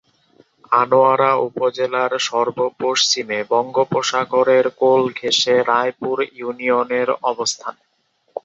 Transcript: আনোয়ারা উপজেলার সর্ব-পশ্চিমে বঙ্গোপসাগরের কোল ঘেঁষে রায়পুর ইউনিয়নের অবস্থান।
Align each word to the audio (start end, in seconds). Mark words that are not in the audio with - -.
আনোয়ারা 0.71 1.31
উপজেলার 1.47 2.11
সর্ব-পশ্চিমে 2.27 3.39
বঙ্গোপসাগরের 3.49 4.65
কোল 4.79 5.01
ঘেঁষে 5.17 5.55
রায়পুর 5.69 6.17
ইউনিয়নের 6.33 7.09
অবস্থান। 7.31 7.75